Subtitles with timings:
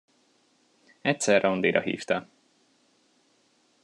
[1.01, 2.29] Egyszer randira hívta.